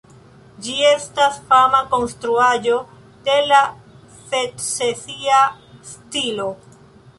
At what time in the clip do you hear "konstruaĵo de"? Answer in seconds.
1.91-3.37